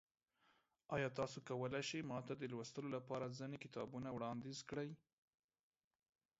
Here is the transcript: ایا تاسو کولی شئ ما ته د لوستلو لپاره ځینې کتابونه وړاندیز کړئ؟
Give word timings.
ایا 0.95 1.07
تاسو 1.19 1.37
کولی 1.49 1.81
شئ 1.89 2.01
ما 2.09 2.19
ته 2.27 2.33
د 2.37 2.43
لوستلو 2.51 2.89
لپاره 2.97 3.35
ځینې 3.37 3.57
کتابونه 3.63 4.09
وړاندیز 4.11 4.59
کړئ؟ 4.69 4.89